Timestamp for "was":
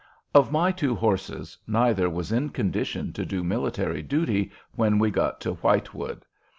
2.09-2.31